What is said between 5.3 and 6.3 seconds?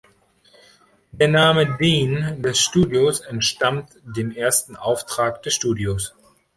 des Studios.